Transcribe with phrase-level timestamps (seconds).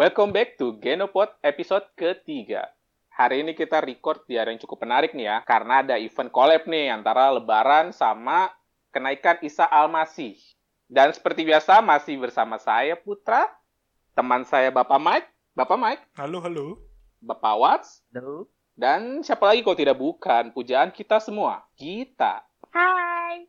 [0.00, 2.72] Welcome back to Genopod episode ketiga.
[3.12, 6.64] Hari ini kita record di hari yang cukup menarik nih ya, karena ada event collab
[6.64, 8.48] nih antara Lebaran sama
[8.96, 10.40] kenaikan Isa Almasih.
[10.88, 13.44] Dan seperti biasa masih bersama saya Putra,
[14.16, 16.80] teman saya Bapak Mike, Bapak Mike, Halo, halo.
[17.20, 18.48] Bapak Watts, Halo.
[18.72, 22.40] dan siapa lagi kalau tidak bukan pujaan kita semua, kita.
[22.72, 23.44] Hai.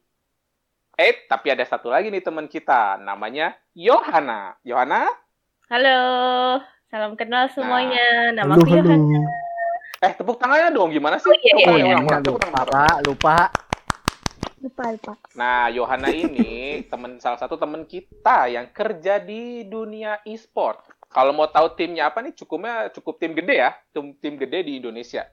[0.99, 4.59] Eh, tapi ada satu lagi nih teman kita, namanya Yohana.
[4.67, 5.07] Yohana?
[5.71, 5.99] Halo.
[6.91, 8.35] Salam kenal semuanya.
[8.35, 8.91] Nama Halo, aku halo.
[8.91, 9.19] Yohana.
[10.03, 11.31] Eh, tepuk tangannya dong, gimana sih?
[11.31, 11.85] Oh, iya, iya, Coba iya.
[11.87, 12.47] orang- Iya, orang- lupa.
[12.67, 12.95] Pak.
[13.07, 13.35] Lupa.
[14.59, 15.13] Lupa, lupa.
[15.31, 16.51] Nah, Yohana ini
[16.91, 20.83] temen salah satu temen kita yang kerja di dunia e-sport.
[21.07, 24.75] Kalau mau tahu timnya apa nih, cukupnya cukup tim gede ya, tim, tim gede di
[24.75, 25.23] Indonesia.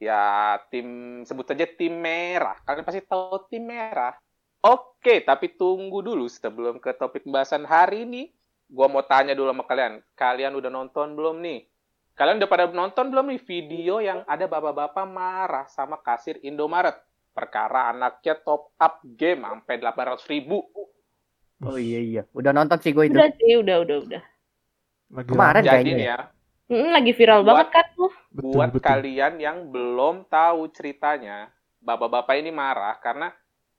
[0.00, 0.86] Ya, tim
[1.22, 2.56] sebut saja tim merah.
[2.64, 4.16] Kalian pasti tahu tim merah.
[4.64, 8.32] Oke, tapi tunggu dulu sebelum ke topik pembahasan hari ini.
[8.72, 10.00] Gua mau tanya dulu sama kalian.
[10.16, 11.68] Kalian udah nonton belum nih?
[12.16, 16.96] Kalian udah pada nonton belum nih video yang ada bapak-bapak marah sama kasir Indomaret?
[17.36, 20.64] Perkara anaknya top up game sampai 800 ribu.
[21.60, 22.22] Oh iya iya.
[22.32, 23.16] Udah nonton sih gue itu.
[23.16, 24.22] Udah sih, udah, udah, udah.
[25.12, 25.60] Lagi Kemarin.
[25.60, 26.18] Jadi kayaknya nih ya.
[26.72, 28.12] Mm, lagi viral Buat- banget kan tuh.
[28.32, 28.88] Betul, buat betul.
[28.88, 31.52] kalian yang belum tahu ceritanya,
[31.84, 33.28] bapak-bapak ini marah karena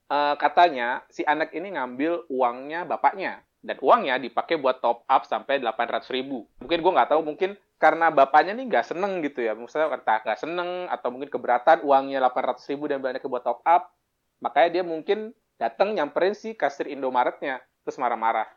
[0.06, 5.64] eh, katanya si anak ini ngambil uangnya bapaknya dan uangnya dipakai buat top up sampai
[5.64, 6.44] 800 ribu.
[6.60, 10.40] Mungkin gue nggak tahu, mungkin karena bapaknya nih nggak seneng gitu ya, misalnya entah nggak
[10.40, 13.92] seneng atau mungkin keberatan uangnya 800 ribu dan banyaknya buat top up,
[14.44, 18.48] makanya dia mungkin datang nyamperin si kasir Indomaretnya terus marah-marah.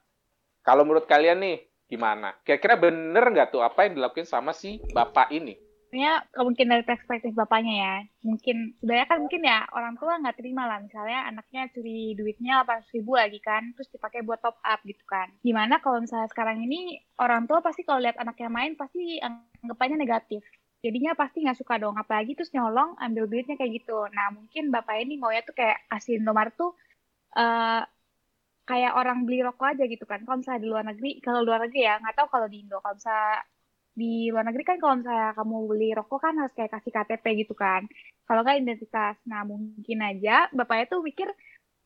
[0.67, 2.35] Kalau menurut kalian nih gimana?
[2.43, 5.66] Kira-kira bener nggak tuh apa yang dilakukan sama si bapak ini?
[5.97, 7.95] Sebenarnya mungkin dari perspektif bapaknya ya.
[8.21, 10.79] Mungkin sebenarnya kan mungkin ya orang tua nggak terima lah.
[10.85, 15.33] Misalnya anaknya curi duitnya 800 ribu lagi kan terus dipakai buat top up gitu kan.
[15.41, 20.45] Gimana kalau misalnya sekarang ini orang tua pasti kalau lihat anaknya main pasti anggapannya negatif.
[20.85, 21.97] Jadinya pasti nggak suka dong.
[21.97, 23.97] Apalagi terus nyolong ambil duitnya kayak gitu.
[24.13, 26.77] Nah mungkin bapak ini maunya tuh kayak kasih Indomaret tuh
[27.41, 27.89] eh
[28.69, 30.21] kayak orang beli rokok aja gitu kan.
[30.29, 32.85] Kalau misalnya di luar negeri kalau luar negeri ya nggak tahu kalau di Indo.
[32.85, 33.49] Kalau misalnya
[33.97, 37.57] di luar negeri kan kalau misalnya kamu beli rokok kan harus kayak kasih KTP gitu
[37.57, 37.89] kan.
[38.23, 39.17] Kalau nggak identitas.
[39.25, 41.33] Nah mungkin aja bapaknya tuh mikir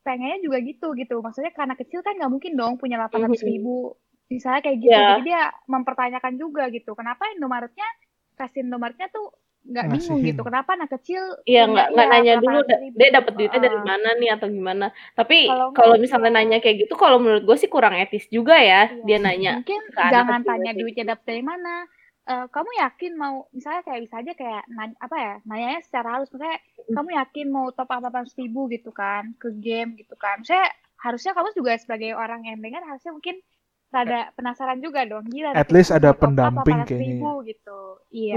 [0.02, 1.22] pengennya juga gitu gitu.
[1.22, 3.94] Maksudnya karena kecil kan nggak mungkin dong punya 800 ribu.
[4.26, 4.90] Misalnya kayak gitu.
[4.90, 5.06] Ya.
[5.12, 6.92] Jadi dia mempertanyakan juga gitu.
[6.92, 7.86] Kenapa Indomaretnya
[8.34, 10.40] kasih Indomaretnya tuh nggak bingung gitu.
[10.40, 12.96] Kenapa anak kecil Iya, nggak nggak iya, nanya dulu 800 da- ribu.
[12.96, 13.86] dia dapat duitnya dari Heeh.
[13.86, 14.86] mana nih atau gimana.
[15.12, 15.38] Tapi
[15.70, 19.04] Kalau misalnya nanya kayak gitu, kalau menurut gue sih kurang etis juga ya Iya.
[19.04, 19.52] dia nanya.
[19.60, 21.86] Mungkin jangan tanya duitnya dapat dari mana.
[22.30, 26.30] Eh, kamu yakin mau misalnya kayak bisa aja kayak nanya, apa ya nanyanya secara halus.
[26.30, 26.62] Misalnya
[26.94, 30.38] kamu yakin mau top up 800 ribu gitu kan ke game gitu kan.
[30.46, 30.70] Saya
[31.02, 33.42] harusnya kamu juga sebagai orang yang dengar harusnya mungkin
[33.90, 35.26] rada penasaran juga dong.
[35.26, 37.80] Gila At least ada pendamping 800 kayaknya ribu gitu.
[38.14, 38.34] Iya.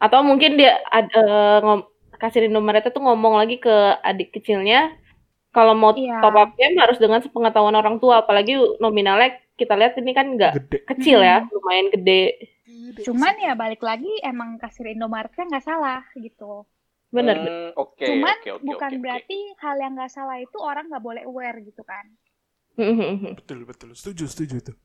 [0.00, 4.94] Atau mungkin dia ad- eh, ngom- kasir Indomaret itu ngomong lagi ke adik kecilnya
[5.56, 6.18] kalau mau Iya.
[6.22, 8.52] top up game harus dengan sepengetahuan orang tua apalagi
[8.82, 9.28] nominalnya
[9.60, 10.52] kita lihat ini kan nggak
[10.90, 11.52] kecil ya Hmm.
[11.54, 12.20] lumayan gede
[13.04, 16.52] cuman ya balik lagi emang kasir Indomaretnya nggak salah gitu
[17.16, 19.04] bener Hmm, Oke, cuman oke, oke, bukan oke, oke.
[19.04, 22.06] berarti hal yang nggak salah itu orang nggak boleh aware gitu kan.
[23.36, 23.90] Betul, betul.
[23.92, 24.76] Setuju, setuju tuh.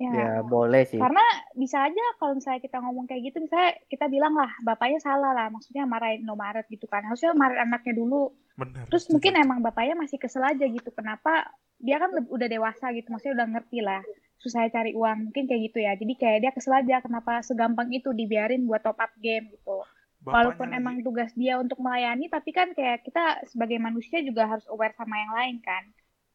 [0.00, 0.96] Ya Ya boleh sih.
[0.96, 1.20] Karena
[1.52, 5.52] bisa aja kalau misalnya kita ngomong kayak gitu, misalnya kita bilang lah, bapaknya salah lah,
[5.52, 7.04] maksudnya marahin Indomaret gitu kan.
[7.04, 8.32] Harusnya marahin anaknya dulu.
[8.56, 8.88] Benar.
[8.88, 9.12] Terus setuju.
[9.20, 10.88] mungkin emang bapaknya masih kesel aja gitu.
[10.90, 14.00] Kenapa dia kan udah dewasa gitu, maksudnya udah ngerti lah.
[14.40, 15.92] Susah cari uang, mungkin kayak gitu ya.
[16.00, 19.84] Jadi kayak dia kesel aja kenapa segampang itu dibiarin buat top up game gitu.
[20.20, 24.48] Bapaknya Walaupun lagi- emang tugas dia untuk melayani, tapi kan kayak kita sebagai manusia juga
[24.48, 25.84] harus aware sama yang lain kan.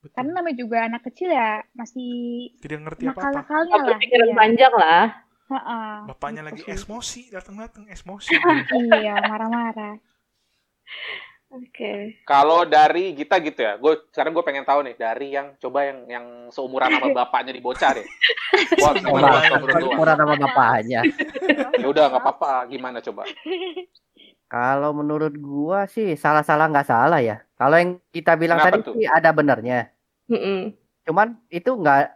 [0.06, 0.22] Betul.
[0.22, 2.14] Karena namanya juga anak kecil ya, masih
[2.62, 3.42] tidak ngerti apa-apa.
[3.42, 3.86] Oh, lah.
[3.90, 4.38] berpikiran Iya.
[4.38, 5.04] panjang lah
[5.46, 6.74] Heeh, Bapaknya lagi sih.
[6.74, 8.34] emosi, datang-datang emosi.
[8.98, 9.98] iya marah-marah
[11.54, 11.94] oke
[12.26, 16.00] Kalau dari kita gitu ya, gue sekarang gue pengen tahu nih dari yang coba yang
[16.10, 18.06] yang seumuran sama bapaknya di bocah deh.
[18.82, 18.94] Wah?
[19.94, 21.02] Kurang sama bapaknya.
[21.78, 23.30] Ya udah nggak apa-apa, gimana coba?
[24.50, 27.42] Kalau menurut gua sih salah-salah nggak salah ya.
[27.56, 28.94] Kalau yang kita bilang Kenapa tadi tuh?
[28.98, 29.95] sih ada benernya.
[30.32, 30.74] Mm-mm.
[31.06, 32.10] Cuman itu nggak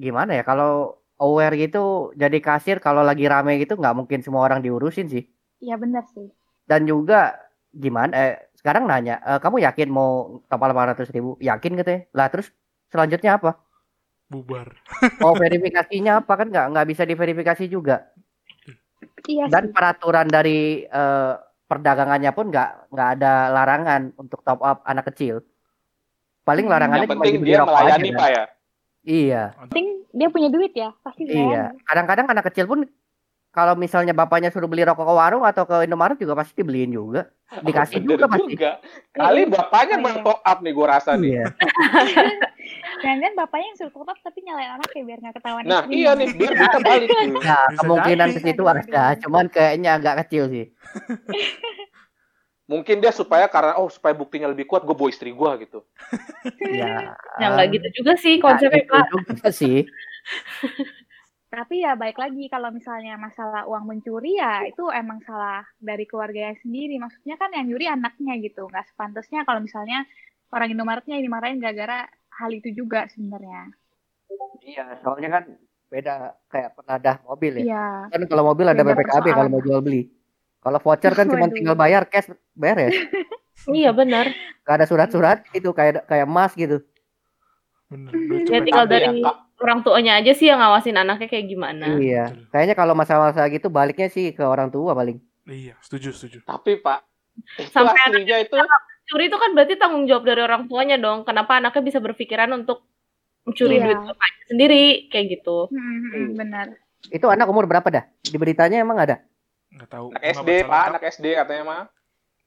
[0.00, 4.64] gimana ya kalau aware gitu jadi kasir kalau lagi rame gitu nggak mungkin semua orang
[4.64, 5.24] diurusin sih.
[5.60, 6.32] Iya benar sih.
[6.64, 7.36] Dan juga
[7.70, 11.36] gimana eh sekarang nanya "Eh, kamu yakin mau top 800 ribu?
[11.40, 12.48] Yakin gitu ya lah terus
[12.88, 13.60] selanjutnya apa?
[14.32, 14.72] Bubar.
[15.22, 16.32] mau verifikasinya apa?
[16.40, 18.08] Kan nggak nggak bisa diverifikasi juga.
[19.28, 19.72] Iya dan sih.
[19.76, 21.34] peraturan dari eh,
[21.68, 25.44] perdagangannya pun nggak nggak ada larangan untuk top up anak kecil
[26.42, 28.16] paling Hmm, larangannya Yang cuma penting dibeli dia rokok aja melayani kan.
[28.16, 28.44] pak ya.
[29.00, 31.72] Iya, penting dia punya duit ya pasti iya.
[31.82, 32.84] Kadang-kadang anak kecil pun
[33.50, 37.26] kalau misalnya bapaknya suruh beli rokok ke warung atau ke Indomaret juga pasti dibeliin juga.
[37.66, 38.52] Dikasih Bener juga pasti.
[38.52, 38.70] juga.
[39.10, 40.22] Kali bapaknya Oh, bang iya.
[40.22, 41.30] top up nih gue rasa nih.
[41.32, 41.44] Iya.
[43.02, 45.96] jangan bapaknya yang suruh top up tapi nyalain anaknya biar nggak ketahuan Nah istrinya.
[45.96, 47.08] iya nih biar kita balik.
[47.08, 50.64] Nah, Bisa kemungkinan ke situ ada, cuman kayaknya agak kecil sih.
[52.70, 55.82] Mungkin dia supaya karena oh supaya buktinya lebih kuat gue bawa istri gue gitu.
[56.70, 57.18] Ya.
[57.42, 59.06] Ya nggak gitu juga sih Nah, konsepnya itu Pak.
[59.10, 59.76] juga sih.
[61.50, 66.54] Tapi ya baik lagi kalau misalnya masalah uang mencuri ya itu emang salah dari keluarganya
[66.62, 66.94] sendiri.
[67.02, 68.70] Maksudnya kan yang nyuri anaknya gitu.
[68.70, 70.06] Nggak sepantasnya kalau misalnya
[70.54, 72.06] orang Indomaretnya ini marahin gara-gara
[72.38, 73.74] hal itu juga sebenarnya.
[74.62, 75.44] Iya, soalnya kan
[75.90, 77.62] beda kayak penadah mobil ya.
[77.66, 77.86] Iya.
[78.14, 80.06] Kan kalau mobil ada PPKB kalau mau jual beli.
[80.60, 82.94] Kalau voucher kan cuma tinggal bayar cash beres.
[83.68, 84.32] Iya benar.
[84.64, 86.80] Gak ada surat-surat itu kayak kayak emas gitu.
[87.92, 88.08] Bener.
[88.48, 92.00] Ya tinggal dari ya, orang tuanya aja sih yang ngawasin anaknya kayak gimana.
[92.00, 92.32] Iya.
[92.48, 95.20] Kayaknya kalau masalah-masalah gitu baliknya sih ke orang tua paling.
[95.44, 96.38] Iya, setuju, setuju.
[96.48, 97.04] Tapi Pak,
[97.60, 98.56] itu Sampai aslinya itu
[99.10, 101.26] Curi itu kan berarti tanggung jawab dari orang tuanya dong.
[101.26, 102.86] Kenapa anaknya bisa berpikiran untuk
[103.42, 103.90] mencuri Iya.
[103.90, 103.98] duit
[104.46, 105.66] sendiri kayak gitu.
[105.66, 106.66] Hmm, hmm, hmm, benar.
[107.10, 108.04] Itu anak umur berapa dah?
[108.22, 109.18] Di beritanya emang ada?
[109.80, 110.06] Nggak tahu.
[110.12, 111.82] anak SD Pak, anak SD katanya mah.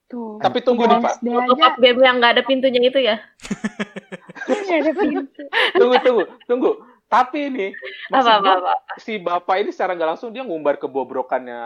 [0.06, 0.38] Tuh.
[0.38, 3.18] Tapi tunggu nih Pak, Top aja up game yang nggak ada pintunya itu ya.
[4.46, 5.42] nggak ada pintu.
[5.74, 6.72] tunggu tunggu tunggu.
[7.10, 7.68] Tapi ini
[8.10, 8.74] Apa apa apa.
[9.02, 11.62] si bapak ini secara nggak langsung dia ngumbar kebobrokannya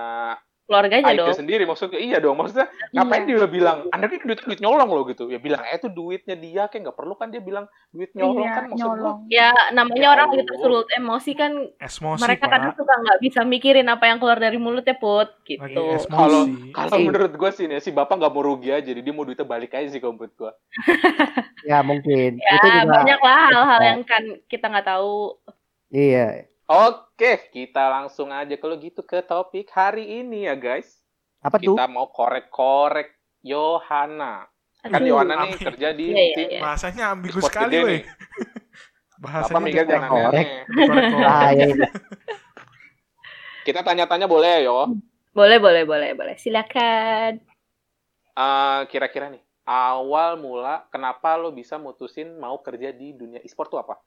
[0.67, 1.31] Keluarganya Aika dong.
[1.33, 5.39] sendiri maksudnya iya dong maksudnya ngapain dia bilang anaknya duit duit nyolong loh gitu ya
[5.39, 8.63] bilang eh itu duitnya dia kayak nggak perlu kan dia bilang duit nyolong Iya, kan
[8.65, 9.17] maksud gua nyolong.
[9.27, 12.51] Ya namanya Ya orang lagi tersulut emosi kan Esmosi, mereka Pak.
[12.51, 15.83] kadang suka nggak bisa mikirin apa yang keluar dari mulutnya put gitu.
[15.95, 16.11] esmosi.
[16.11, 17.05] kalau kalau Iya.
[17.07, 19.71] menurut gue sih nih si bapak nggak mau rugi aja jadi dia mau duitnya balik
[19.71, 20.51] aja sih kalau menurut gue
[21.63, 22.37] Ya mungkin.
[22.37, 22.91] Ya itu juga.
[22.93, 23.87] banyak lah hal-hal Iya.
[23.89, 25.35] yang kan kita nggak tahu.
[25.89, 26.27] Iya.
[26.67, 30.99] Oke kita langsung aja kalau gitu ke topik hari ini ya guys
[31.39, 31.73] Apa tuh?
[31.73, 34.45] kita mau korek-korek Yohana
[34.83, 35.01] kan.
[35.03, 36.59] Yohana nih kerja di Iya, iya, tim iya.
[36.61, 37.87] Bahasanya ambigu Sport sekali, weh.
[37.91, 38.01] nih.
[39.23, 39.89] Bahasanya gitu.
[39.89, 40.47] jangan korek.
[40.67, 41.27] Korek-korek.
[41.33, 41.85] Ah, ya, itu.
[43.63, 44.87] kita tanya-tanya boleh ya yo
[45.35, 46.35] Boleh boleh boleh boleh.
[46.39, 47.37] Silakan.
[48.33, 53.79] Eh, kira-kira nih awal mula kenapa lo bisa mutusin mau kerja di dunia e-sport tuh
[53.83, 53.99] apa?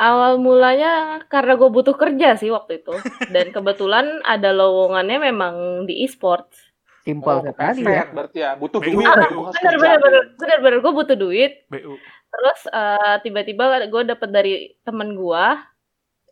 [0.00, 2.94] Awal mulanya karena gue butuh kerja sih waktu itu.
[3.28, 6.72] Dan kebetulan ada lowongannya memang di e-sports.
[7.02, 8.06] Simpel sekali ya.
[8.14, 9.34] berarti ya butuh BU, duit BU.
[9.34, 11.52] gua harus Bener bener bener bener bener gue butuh duit.
[11.66, 11.98] BU.
[12.32, 14.52] Terus eh, tiba-tiba gue dapet dari
[14.86, 15.46] temen gue,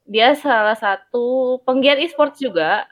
[0.07, 2.87] dia salah satu penggiat e-sports juga.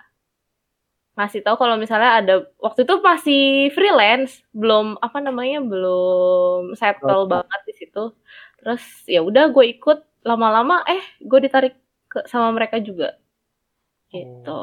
[1.18, 3.44] Ngasih tahu kalau misalnya ada waktu itu masih
[3.74, 8.14] freelance, belum apa namanya belum settle banget di situ.
[8.58, 11.74] Terus ya udah gue ikut lama-lama eh gue ditarik
[12.08, 13.18] ke sama mereka juga.
[14.08, 14.62] Gitu.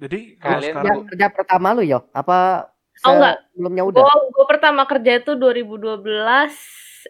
[0.00, 2.06] Jadi Kalian sekarang kerja pertama lu yo?
[2.12, 3.36] Apa Oh, enggak.
[3.56, 4.02] sebelumnya udah?
[4.04, 5.96] Gue gue pertama kerja itu 2012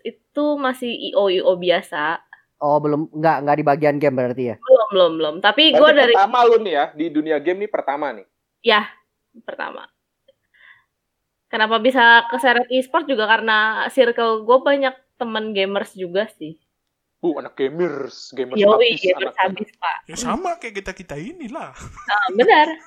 [0.07, 2.23] itu masih IO IO biasa.
[2.63, 4.57] Oh belum nggak nggak di bagian game berarti ya?
[4.63, 5.35] Belum belum belum.
[5.43, 8.27] Tapi gue dari pertama lu nih ya di dunia game nih pertama nih.
[9.43, 9.83] pertama.
[11.51, 16.55] Kenapa bisa keseret e-sport juga karena circle gue banyak temen gamers juga sih.
[17.21, 19.35] Bu, anak gamers, gamers Yoi, habis gamers anak.
[19.39, 19.97] habis pak.
[20.05, 21.77] ya sama kayak kita-kita inilah.
[22.07, 22.67] Ah, benar,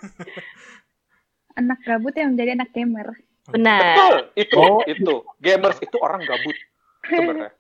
[1.54, 3.14] Anak gabut yang menjadi anak gamer.
[3.46, 3.94] benar.
[3.94, 4.82] Betul, itu, Oh.
[4.84, 5.16] itu.
[5.38, 6.58] Gamers itu orang gabut
[7.04, 7.54] sebenarnya.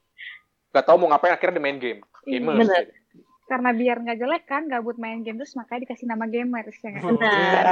[0.71, 2.01] Gak tau mau ngapain akhirnya dia main game.
[2.23, 2.57] Gamers.
[2.57, 2.83] Bener.
[2.83, 3.21] gitu.
[3.43, 7.03] Karena biar nggak jelek kan gabut main game terus makanya dikasih nama gamers ya nggak?
[7.05, 7.63] Benar.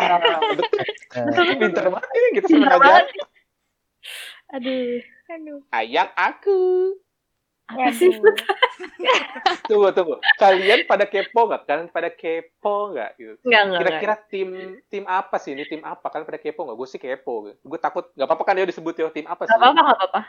[1.10, 2.78] Eh, Pinter banget ini kita Pinter sengaja.
[2.78, 3.06] banget.
[4.52, 5.00] Aduh,
[5.32, 5.60] Aduh.
[5.72, 6.60] Ayang aku.
[7.72, 8.12] Apa sih?
[9.68, 10.16] Tunggu, tunggu.
[10.38, 11.64] Kalian pada kepo nggak?
[11.66, 13.10] Kalian pada kepo nggak?
[13.18, 13.34] Gitu.
[13.82, 14.50] Kira-kira tim
[14.88, 15.64] tim apa sih ini?
[15.66, 16.06] Tim apa?
[16.08, 16.78] Kalian pada kepo nggak?
[16.78, 17.50] Gue sih kepo.
[17.58, 19.52] Gue takut nggak apa-apa kan dia disebut ya tim apa sih?
[19.52, 20.22] Gak apa-apa, gak apa-apa.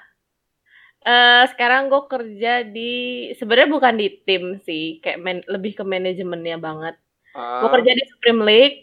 [1.02, 2.92] Eh, sekarang gue kerja di
[3.34, 6.94] sebenarnya bukan di tim sih, kayak man- lebih ke manajemennya banget.
[7.34, 8.76] Ah, Gue kerja di Supreme League.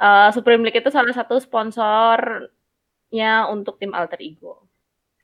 [0.00, 2.48] Eh, Supreme League itu salah satu sponsornya
[3.52, 4.61] untuk tim Alter Ego.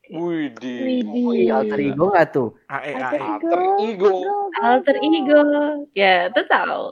[0.09, 0.79] Widih.
[0.85, 1.29] Widih.
[1.29, 2.49] Wih, alter ego nggak tuh?
[2.67, 3.21] AE Alter AE.
[3.21, 4.09] Alter ego.
[4.59, 5.39] Alter Ego,
[5.95, 6.83] ya itu tahu.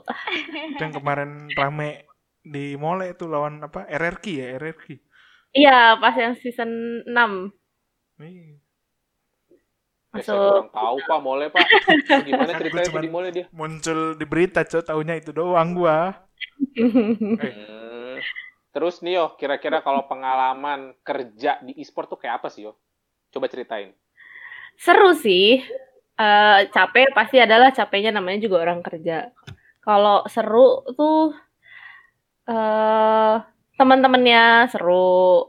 [0.71, 2.07] Itu yang kemarin rame
[2.45, 3.83] di Mole tuh lawan apa?
[3.89, 4.85] RRQ ya, RRQ.
[5.57, 6.71] Iya, pas yang season
[7.07, 7.31] 6
[8.19, 8.59] Nih,
[10.15, 10.41] Ya, masuk.
[10.49, 11.65] kurang tahu pak, boleh pak.
[12.25, 13.45] Gimana ceritanya di mall dia?
[13.53, 15.97] muncul di berita, cok, taunya itu doang gua.
[16.77, 18.17] Hmm.
[18.73, 22.77] Terus nih yo, kira-kira kalau pengalaman kerja di e-sport tuh kayak apa sih yo?
[23.37, 23.93] Coba ceritain.
[24.81, 25.61] Seru sih.
[26.17, 29.29] eh, capek pasti adalah capeknya namanya juga orang kerja.
[29.85, 31.37] Kalau seru tuh
[32.49, 33.35] eh
[33.77, 35.45] teman-temannya seru.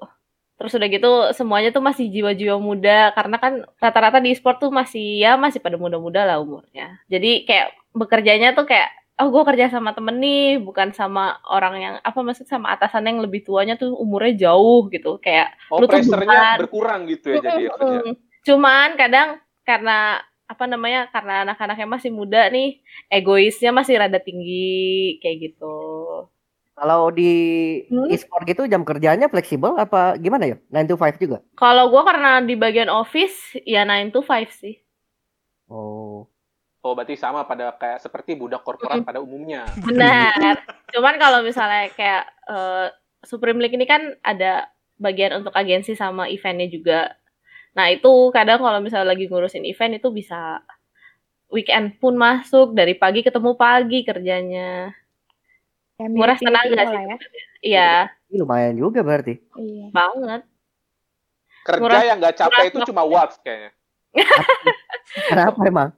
[0.61, 5.25] Terus udah gitu semuanya tuh masih jiwa-jiwa muda karena kan rata-rata di sport tuh masih
[5.25, 7.01] ya masih pada muda-muda lah umurnya.
[7.09, 11.95] Jadi kayak bekerjanya tuh kayak oh gue kerja sama temen nih bukan sama orang yang
[12.01, 16.01] apa maksud sama atasan yang lebih tuanya tuh umurnya jauh gitu kayak Oh, Lu tuh
[16.07, 16.57] beban.
[16.63, 17.63] berkurang gitu ya jadi.
[17.75, 18.15] Mm-mm.
[18.47, 19.29] Cuman kadang
[19.63, 22.81] karena apa namanya karena anak-anaknya masih muda nih
[23.13, 25.77] egoisnya masih rada tinggi kayak gitu.
[26.73, 27.33] Kalau di
[27.91, 28.07] Hmm?
[28.07, 30.57] e-sport gitu jam kerjanya fleksibel apa gimana ya?
[30.71, 31.43] 9 to 5 juga?
[31.59, 34.79] Kalau gua karena di bagian office ya 9 to 5 sih.
[35.69, 36.31] Oh.
[36.89, 39.69] Oh, berarti sama pada kayak seperti budak korporat pada umumnya.
[39.77, 40.65] Benar.
[40.89, 42.89] Cuman kalau misalnya kayak eh,
[43.21, 47.13] Supreme League ini kan ada bagian untuk agensi sama eventnya juga.
[47.77, 50.65] Nah itu kadang kalau misalnya lagi ngurusin event itu bisa
[51.53, 54.97] weekend pun masuk dari pagi ketemu pagi kerjanya.
[56.01, 56.97] Ya, mirip-mirip tenaga sih.
[56.97, 57.17] ya.
[57.61, 57.91] Iya
[58.33, 59.37] lumayan juga berarti.
[59.57, 59.87] Iya.
[59.93, 60.41] banget.
[61.69, 63.77] Kerja Nguras- yang nggak capek itu cuma watts kayaknya.
[65.29, 65.91] Kenapa emang?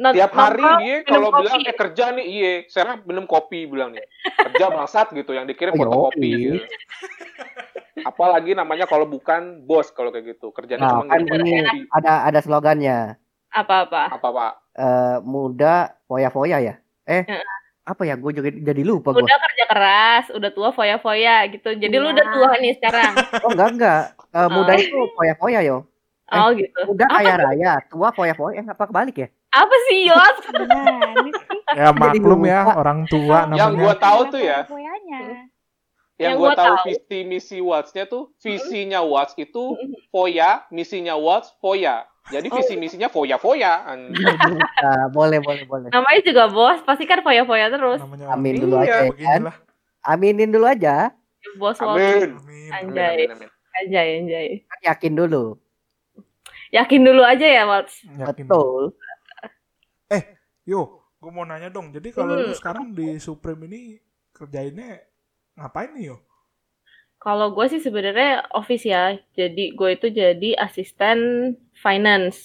[0.00, 1.40] Not- Tiap hari nongkrong, dia kalau kopi.
[1.44, 4.00] bilang eh kerja nih, iye, sekarang minum kopi bilang nih.
[4.40, 6.40] Kerja bangsat gitu yang dikirim Oh, fotokopi yoi.
[6.56, 6.64] gitu.
[8.00, 10.48] Apalagi namanya kalau bukan bos kalau kayak gitu.
[10.50, 11.80] Kerjanya Nah, cuma kan ngirim ini fotokopi.
[11.92, 12.98] ada ada slogannya.
[13.50, 14.02] apa-apa.
[14.10, 14.52] Apa, Pak?
[14.72, 15.74] Eh muda
[16.06, 16.74] foya-foya ya?
[17.02, 17.26] Eh,
[17.82, 18.14] apa ya?
[18.14, 19.20] Gue juga jadi lupa gue.
[19.20, 21.74] Udah kerja keras, udah tua foya-foya gitu.
[21.74, 22.14] Jadi lu Iya.
[22.14, 23.12] udah tua nih sekarang.
[23.44, 24.02] Oh enggak enggak.
[24.30, 25.82] Eh, muda itu foya-foya yo.
[26.30, 26.78] Oh gitu.
[26.86, 28.54] Muda Apa, kaya raya, tua foya-foya.
[28.56, 29.28] Eh, apa kebalik ya?
[29.50, 30.36] Apa sih Yos?
[31.70, 34.02] Ya maklum ya orang tua Yang gua namanya.
[34.02, 34.58] tahu tuh ya.
[34.66, 35.46] Yang
[36.18, 36.86] Yang gue gua tahu tahu.
[36.90, 39.78] visi misi Watts-nya tuh visinya Watts itu
[40.10, 42.10] foya, misinya Watts foya.
[42.28, 42.58] Jadi Oh.
[42.58, 43.86] visi misinya foya-foya.
[43.86, 44.10] An-
[44.82, 45.88] Nah, boleh boleh boleh.
[45.88, 47.98] Namanya juga bos, pasti kan foya-foya terus.
[47.98, 49.42] Namanya Amin Iya, dulu aja ya kan.
[50.04, 50.96] Aminin dulu aja.
[51.54, 51.78] Bos.
[51.78, 52.34] Amin.
[52.36, 52.70] Amin.
[52.70, 53.30] Anjay.
[53.30, 53.48] Amin, amin, amin.
[53.72, 54.48] Anjay, anjay.
[54.66, 55.44] Kan yakin dulu.
[56.70, 57.90] Yakin dulu aja ya, Walt.
[58.04, 58.46] Yakin.
[58.46, 58.94] Betul.
[60.70, 60.82] Yo,
[61.20, 61.86] gue mau nanya dong.
[61.96, 62.56] Jadi kalau lu Hmm.
[62.58, 63.80] sekarang di Supreme ini
[64.36, 64.90] kerjainnya
[65.58, 66.16] ngapain nih yo?
[67.24, 69.04] Kalau gue sih sebenarnya office ya.
[69.38, 71.18] Jadi gue itu jadi asisten
[71.84, 72.38] finance.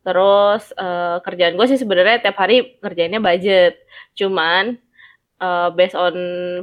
[0.00, 3.76] Terus eh, kerjaan gue sih sebenarnya tiap hari kerjainnya budget.
[4.16, 4.64] Cuman
[5.42, 6.16] eh, based on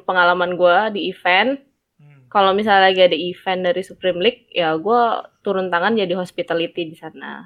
[0.08, 1.60] pengalaman gue di event,
[2.00, 2.32] Hmm.
[2.34, 5.02] kalau misalnya lagi ada event dari Supreme League, ya gue
[5.46, 7.46] turun tangan jadi hospitality di sana.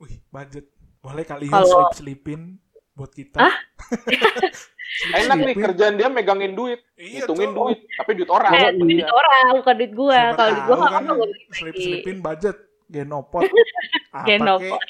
[0.00, 0.75] Wih, budget.
[1.06, 2.58] Boleh kali yo Kalau- slip-slipin
[2.92, 3.38] buat kita.
[3.38, 3.54] Hah?
[5.20, 7.58] Enak nih kerjaan dia megangin duit, Iya, hitungin Cok.
[7.58, 8.50] duit, tapi duit orang.
[8.50, 9.04] Eh, tapi iya.
[9.04, 9.92] duit orang, bukan duit.
[9.92, 11.34] Siapa Kalau duit nggak kan beli.
[11.52, 12.56] slip-slipin budget
[12.88, 13.42] genopot.
[14.16, 14.80] Apa Genopot.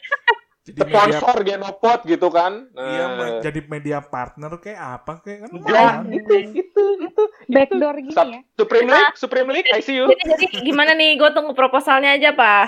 [0.66, 2.66] Jadi media Sponsor Genopot gitu kan.
[2.75, 5.70] Iya, Nah, jadi media partner kayak apa kayak kan Enggak,
[6.02, 6.11] lumayan.
[6.11, 7.23] itu, itu, itu.
[7.46, 8.40] Backdoor gini Sub- ya.
[8.52, 10.11] Supreme League, Supreme League, I see you.
[10.11, 11.14] Jadi, jadi gimana nih?
[11.14, 12.64] Gue tunggu proposalnya aja, Pak.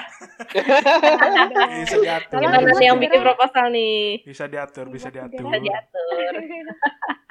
[1.83, 2.31] Bisa diatur.
[2.31, 4.23] Kalau Gimana nih yang bikin proposal nih?
[4.23, 5.43] Bisa diatur, bisa diatur.
[5.43, 6.33] Bisa diatur.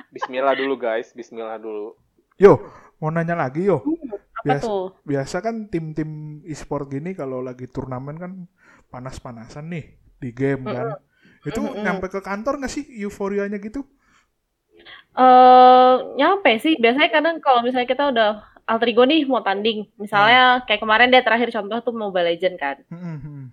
[0.09, 1.95] Bismillah dulu guys, Bismillah dulu.
[2.35, 2.59] Yo,
[2.97, 3.81] mau nanya lagi yo.
[4.37, 4.87] Apa Biasa, tuh?
[5.01, 6.09] biasa kan tim-tim
[6.43, 8.31] e-sport gini kalau lagi turnamen kan
[8.87, 10.87] panas-panasan nih di game kan.
[11.43, 11.81] Itu Mm-mm.
[11.81, 13.85] nyampe ke kantor nggak sih euforianya gitu?
[15.17, 16.77] Eh, nyampe sih.
[16.77, 18.29] Biasanya kadang kalau misalnya kita udah
[18.67, 19.89] alter ego nih mau tanding.
[19.97, 22.77] Misalnya kayak kemarin deh terakhir contoh tuh Mobile Legend kan.
[22.91, 23.43] Hmm, hmm.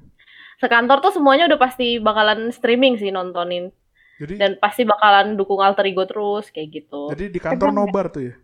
[0.61, 3.73] Sekantor tuh semuanya udah pasti bakalan streaming sih nontonin.
[4.15, 7.11] Jadi Dan pasti bakalan dukung alter ego terus kayak gitu.
[7.11, 8.35] jadi di kantor Tegang nobar tuh ya.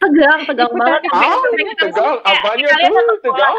[0.00, 1.00] Tegang, tegang banget.
[1.12, 3.52] Ah, kayak- apanya tuh tegal?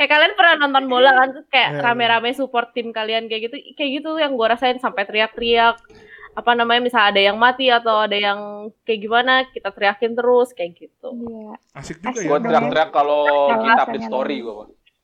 [0.00, 1.84] Kayak kalian pernah nonton bola kan terus kayak Iya, iya.
[1.84, 5.76] rame-rame support tim kalian kayak gitu kayak gitu yang gue rasain sampai teriak-teriak
[6.30, 8.38] apa namanya misal ada yang mati atau ada yang
[8.82, 11.52] kayak gimana kita teriakin terus kayak gitu Iya.
[11.76, 12.28] Asik juga Asik ya.
[12.30, 14.54] Gue teriak-teriak kalau Kalau kita update story gue.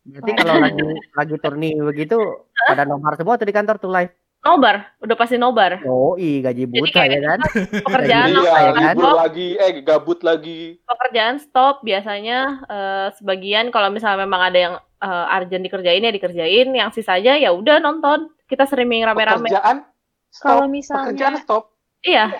[0.06, 2.16] Berarti kalau lagi lagi turni begitu
[2.64, 4.14] pada nomor semua tuh di kantor tuh live.
[4.38, 7.38] nobar udah pasti nobar Oh, i gaji buta ya kan?
[7.82, 8.94] pekerjaan Iya, Iya, ya kan?
[8.94, 10.78] libur lagi, eh gabut lagi.
[10.80, 16.68] pekerjaan stop biasanya eh, sebagian kalau misalnya memang ada yang eh, urgent dikerjain ya dikerjain
[16.70, 19.84] yang sisanya ya udah nonton kita streaming rame-rame Pekerjaan
[20.32, 21.72] Kalau misalnya pekerjaan stop.
[22.00, 22.30] iya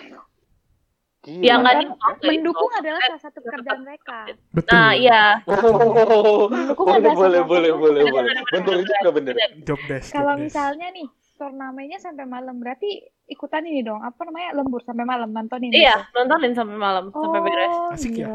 [1.20, 1.42] Gila.
[1.42, 1.90] yang nggak
[2.22, 2.78] mendukung itu.
[2.78, 4.30] adalah salah satu pekerjaan mereka.
[4.54, 4.70] Betul.
[4.70, 8.32] nah iya Oh, Mendukung boleh, adalah boleh, boleh, boleh, boleh.
[8.46, 9.34] Bener juga, bener.
[9.66, 10.14] Job desk.
[10.14, 11.02] Kalau misalnya nih
[11.34, 12.88] turnamennya sampai malam berarti
[13.26, 16.16] ikutan ini dong apa namanya lembur sampai malam nontonin iya gitu.
[16.16, 18.30] nontonin sampai malam sampai beres Oh, Asik ya?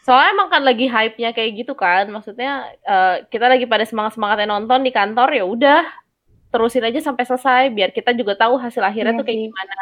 [0.00, 2.04] Soalnya emang kan lagi hype-nya kayak gitu kan.
[2.14, 2.50] Maksudnya
[2.82, 5.82] eh, kita lagi pada semangat-semangatnya nonton di kantor ya udah.
[6.50, 9.46] terusin aja sampai selesai biar kita juga tahu hasil akhirnya Iya tuh kayak sih.
[9.46, 9.76] gimana.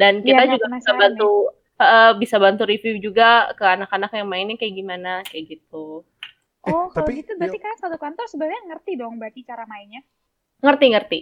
[0.00, 0.98] Dan Biar kita juga bisa ya.
[1.02, 1.30] bantu
[1.78, 6.02] eh, bisa bantu review juga ke anak-anak yang mainnya kayak gimana kayak gitu.
[6.66, 10.02] Eh, Oh, kalau tapi gitu berarti kan satu kantor sebenarnya ngerti dong berarti cara mainnya.
[10.64, 11.18] Ngerti-ngerti.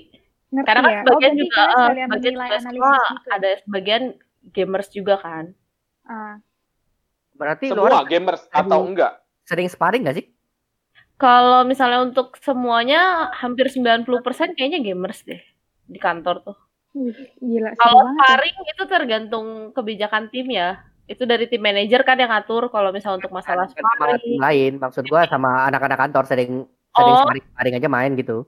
[0.54, 1.00] Ngerti Karena kan ya?
[1.04, 3.28] sebagian juga kalian eh, sekalian sebagian menilai juga analisis semua gitu.
[3.36, 4.02] ada sebagian
[4.54, 5.44] gamers juga kan.
[6.06, 6.34] Ah,
[7.36, 9.12] Berarti Semua orang gamers atau enggak?
[9.42, 10.26] sering sparring gak sih?
[11.16, 14.04] Kalau misalnya untuk semuanya hampir 90%
[14.52, 15.40] kayaknya gamers deh
[15.86, 16.58] di kantor tuh.
[17.38, 18.10] gila Kalau ya.
[18.10, 20.80] sparring itu tergantung kebijakan tim ya.
[21.06, 24.36] Itu dari tim manajer kan yang ngatur kalau misalnya untuk masalah tim sparring.
[24.36, 26.52] lain, maksud gua sama anak-anak kantor sering
[26.90, 27.20] sering Oh.
[27.22, 28.44] sparring, sparring aja main gitu.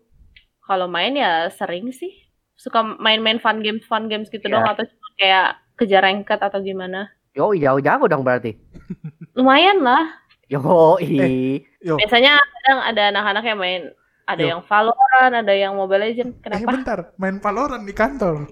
[0.60, 2.12] Kalau main ya sering sih.
[2.52, 4.58] Suka main-main fun games fun games gitu Iya.
[4.58, 7.06] dong atau cuma kayak kejar ranket atau gimana.
[7.38, 8.58] Yo, jauh-jauh dong berarti.
[9.38, 10.10] Lumayan lah.
[10.50, 10.58] Yo,
[10.98, 13.82] Eh, Yo, Biasanya kadang ada anak-anak yang main
[14.26, 14.48] ada Yo.
[14.50, 16.34] yang Valorant, ada yang Mobile Legends.
[16.34, 16.66] eh Kenapa?
[16.68, 18.50] bentar, main Valorant di kantor.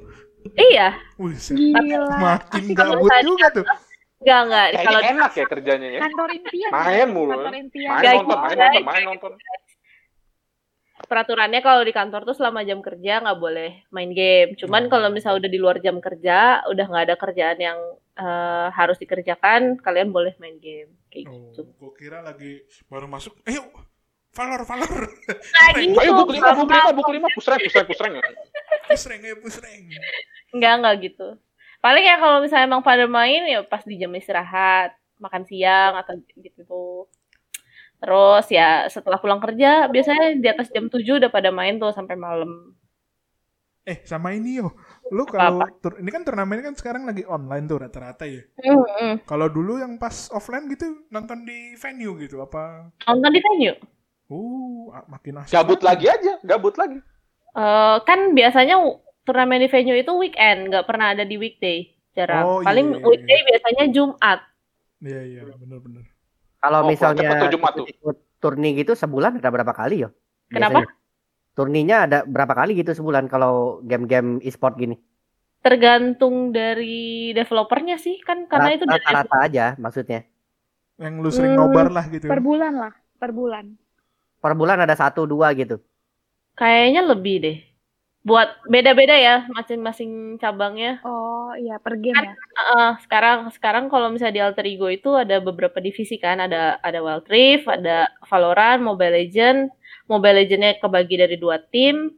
[0.55, 0.95] Iya.
[1.19, 2.07] Wih, Gila.
[2.17, 3.67] makin gabut juga tuh.
[4.17, 4.67] Enggak, enggak.
[4.71, 6.01] Kayaknya Kalau enak ya kerjanya ya.
[6.01, 6.71] Kantor impian.
[6.71, 7.07] Main ya?
[7.11, 7.31] mulu.
[7.35, 7.91] Kantor impian.
[7.91, 9.33] Main nonton, main nonton, main nonton.
[10.97, 14.57] peraturannya kalau di kantor tuh selama jam kerja nggak boleh main game.
[14.57, 14.91] Cuman Hmm.
[14.91, 17.79] kalau misalnya udah di luar jam kerja, udah nggak ada kerjaan yang
[18.17, 21.69] eh, harus dikerjakan, kalian boleh main game kayak Oh, gitu.
[21.77, 23.37] gua kira lagi baru masuk.
[23.45, 23.69] Ayo,
[24.37, 24.93] Valor, Valor.
[25.33, 25.97] Nah, gitu.
[25.97, 28.15] Ayo buk lima, buk lima, buk lima, pusreng, pusreng, pusreng.
[28.85, 29.81] Pusreng, ayo pusreng.
[30.53, 31.29] Enggak, enggak gitu.
[31.81, 36.21] Paling ya kalau misalnya emang pada main ya pas di jam istirahat, makan siang atau
[36.37, 37.09] gitu tuh.
[37.97, 42.17] Terus ya setelah pulang kerja biasanya di atas jam 7 udah pada main tuh sampai
[42.17, 42.77] malam.
[43.87, 44.75] Eh, sama ini yo.
[45.15, 48.43] Lu kalau tur- ini kan turnamen kan sekarang lagi online tuh rata-rata ya.
[48.67, 49.23] Mm-mm.
[49.23, 52.91] Kalau dulu yang pas offline gitu nonton di venue gitu apa?
[53.07, 53.79] Nonton di venue.
[54.27, 55.55] Uh, ah, makin asik.
[55.55, 55.87] Gabut banget.
[55.87, 56.99] lagi aja, gabut lagi.
[57.57, 58.75] Eh, kan biasanya
[59.23, 61.95] turnamen di venue itu weekend, nggak pernah ada di weekday.
[62.11, 62.43] Jarang.
[62.43, 63.07] Oh, iya, Paling iya, iya.
[63.07, 64.39] weekday biasanya Jumat.
[64.99, 66.05] Iya, iya, bener-bener.
[66.59, 67.87] Kalau Oh, misalnya cepet tuh Jumat tuh.
[67.87, 70.11] ikut turni gitu sebulan ada berapa kali yo?
[70.51, 70.83] Kenapa?
[70.83, 71.06] Biasanya.
[71.57, 74.97] Turninya ada berapa kali gitu sebulan kalau game-game e-sport gini?
[75.67, 80.21] Tergantung dari developernya sih kan karena itu dari Rata-rata aja maksudnya.
[81.03, 82.27] Yang lu sering Hmm, nobar lah gitu.
[82.31, 83.67] Per bulan lah, per bulan.
[84.45, 85.77] Per bulan ada satu dua gitu.
[86.59, 87.57] kayaknya lebih deh.
[88.27, 90.11] Buat beda-beda ya masing-masing
[90.43, 90.99] cabangnya.
[91.07, 92.33] Oh iya, per game ya.
[92.59, 96.99] Heeh, sekarang sekarang kalau misalnya di Alter Ego itu ada beberapa divisi kan, ada ada
[97.07, 99.71] Wild Rift, ada Valorant, Mobile Legend.
[100.07, 102.15] Mobile Legend-nya kebagi dari dua tim.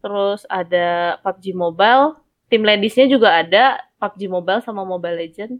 [0.00, 2.16] Terus ada PUBG Mobile.
[2.46, 5.58] Tim ladies-nya juga ada PUBG Mobile sama Mobile Legend.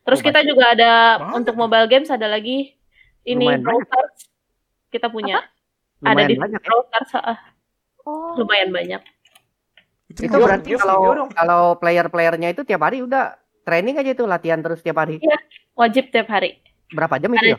[0.00, 2.72] Terus Oh, kita juga ada Banyak untuk mobile games ada lagi
[3.22, 3.88] ini Lumayan banyak.
[4.88, 5.44] Kita punya
[6.00, 6.72] ada di banyak ya.
[7.20, 7.38] Ah,
[8.00, 9.02] Oh, lumayan banyak.
[10.08, 11.30] Itu, Itu berarti kalau iya dong.
[11.36, 15.20] kalau player-playernya itu tiap hari udah training aja itu latihan terus tiap hari.
[15.76, 16.64] Wajib tiap hari.
[16.90, 17.58] Berapa jam itu ya?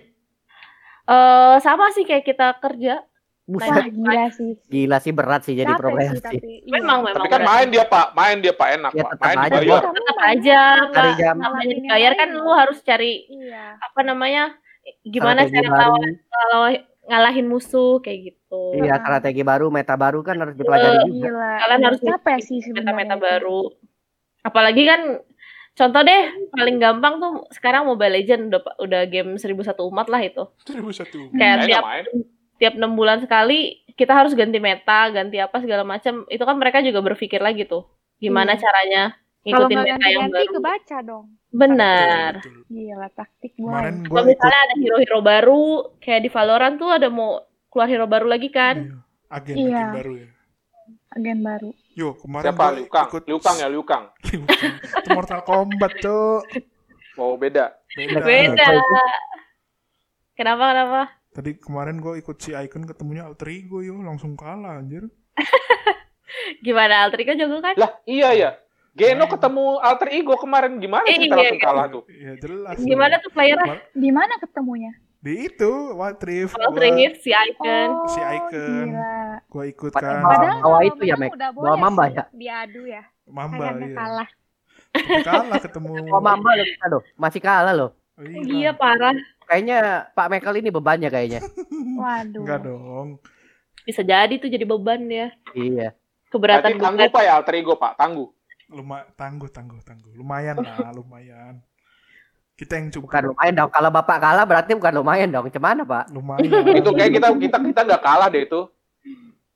[1.08, 3.06] Eh sama sih kayak kita kerja.
[3.43, 4.51] Buset, wah gila sih.
[4.65, 6.23] gila sih berat sih jadi Capek pro player sih, sih.
[6.23, 6.38] tapi.
[6.62, 6.71] iya.
[6.71, 7.17] Memang memang.
[7.17, 9.49] Tapi kan main dia pak, main dia pak enak Ya, pak, main aja.
[9.51, 9.82] dibayar.
[9.91, 11.36] Tetap aja Cari jam.
[11.60, 13.65] dibayar kan lu harus cari Iya.
[13.77, 14.43] apa namanya
[15.04, 20.54] gimana cara ngelawan ngelawan- ngalahin musuh kayak gitu Iya, strategi baru, meta baru kan harus
[20.54, 21.27] dipelajari Eh, juga.
[21.27, 21.51] Gila.
[21.60, 23.17] Kalian iya, harus capek sih meta-meta sebenarnya.
[23.17, 23.62] baru
[24.39, 25.01] apalagi kan
[25.71, 30.43] contoh deh paling gampang tuh sekarang Mobile Legend udah udah game 1001 umat lah itu
[30.63, 31.30] 1001.
[31.32, 32.06] kayak Kayaknya tiap main.
[32.62, 36.80] Tiap enam bulan sekali kita harus ganti meta ganti apa segala macam itu kan mereka
[36.80, 38.62] juga berpikir lagi tuh gimana Iya.
[38.62, 39.04] caranya
[39.41, 41.26] Kalau ngikutin nggak meta yang baru kebaca dong.
[41.50, 42.32] benar.
[42.69, 45.63] Gila taktik gua Kalau ikut misalnya ada hero-hero baru,
[45.97, 48.78] kayak di Valorant tuh ada mau keluar hero baru lagi kan?
[48.78, 49.65] iya, agen Iya.
[49.82, 50.30] agen baru ya.
[51.12, 51.69] Agen baru.
[51.91, 52.65] Yo, kemarin Siapa?
[52.71, 53.08] Liu Kang.
[53.10, 54.04] ikut Liu Kang ya, Liu Kang.
[54.30, 54.74] Liu Kang.
[55.02, 56.41] Itu Mortal Kombat, Cuk.
[57.17, 57.76] Oh beda.
[57.91, 58.21] Beda.
[58.21, 58.69] Beda.
[60.34, 61.02] Kenapa kenapa?
[61.31, 65.07] Tadi kemarin gue ikut si Icon ketemunya Alter Ego yo, langsung kalah anjir.
[66.61, 67.75] Gimana Altrika jago kan?
[67.75, 68.51] Lah iya ya.
[68.91, 69.31] Geno Main.
[69.31, 71.63] ketemu alter ego kemarin gimana Eh, kita iya, langsung iya.
[71.63, 72.03] kalah tuh?
[72.11, 72.75] Ya jelas.
[72.75, 73.31] Gimana tuh?
[73.31, 74.91] Kemar- Di mana ketemunya?
[75.17, 76.51] Di itu, Wild Rift.
[76.51, 77.89] Kalau gua- Tringgit si Icon.
[77.89, 78.87] Oh, Si Icon.
[78.91, 79.15] Gila.
[79.47, 80.19] Gua ikut kan.
[80.19, 81.31] Bawa- Padahal kalau itu ya, Mek.
[81.31, 82.23] udah Bawa Mamba ya?
[82.33, 83.03] Diadu ya.
[83.23, 83.95] Mamba Kayaknya iya.
[83.95, 84.29] kalah.
[84.91, 85.91] Tapi kalah ketemu.
[86.11, 87.01] Oh, Mamba loh kita loh.
[87.15, 87.91] Masih kalah loh.
[88.19, 88.43] Iya.
[88.43, 89.15] Iya parah.
[89.51, 91.43] Kayaknya Pak Mekel ini bebannya kayaknya.
[91.99, 92.39] Waduh.
[92.39, 93.19] Enggak dong.
[93.83, 95.27] Bisa jadi tuh jadi beban ya.
[95.51, 95.91] iya.
[96.31, 98.31] Keberatan Berarti tangguh pak ya alter ego pak, tangguh.
[98.71, 100.15] Luma tangguh tangguh tangguh.
[100.15, 101.59] Lumayan lah, lumayan.
[102.55, 103.71] Kita yang cukup Bukan lumayan dong.
[103.75, 105.51] Kalau Bapak kalah berarti bukan lumayan dong.
[105.51, 106.15] Cuman Pak?
[106.15, 106.47] lumayan.
[106.79, 108.71] Itu kayak kita kita kita nggak kalah deh itu.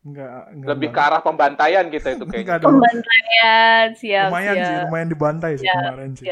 [0.03, 0.69] Enggak, enggak.
[0.75, 1.07] Lebih ke enggak.
[1.07, 2.59] arah pembantaian kita itu kayaknya.
[2.59, 4.83] Pembantaian siap Lumayan sih, siap.
[4.85, 6.25] lumayan dibantai sih Ya, kemarin sih.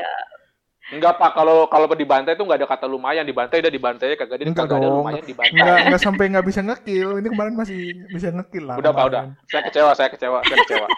[0.93, 4.43] Enggak Pak, kalau kalau dibantai itu nggak ada kata lumayan, dibantai udah dibantai kagak ada
[4.45, 5.53] Enggak kagak ada lumayan dibantai.
[5.57, 7.09] Enggak, enggak sampai enggak bisa ngekill.
[7.19, 7.79] Ini kemarin masih
[8.13, 8.77] bisa ngekill lah.
[8.77, 9.23] Udah Pak, udah.
[9.49, 10.87] Saya kecewa, saya kecewa, saya kecewa.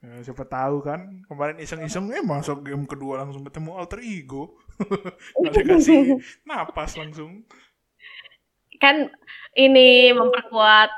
[0.00, 4.56] Ya, siapa tahu kan kemarin iseng-iseng eh masuk game kedua langsung ketemu alter ego.
[5.36, 6.16] Nggak dikasih
[6.48, 7.44] napas langsung.
[8.80, 9.12] Kan
[9.52, 10.88] ini memperkuat